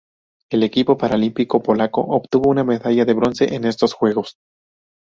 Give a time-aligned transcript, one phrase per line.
[0.49, 4.35] El equipo paralímpico polaco obtuvo una medalla de bronce en estos Juegos.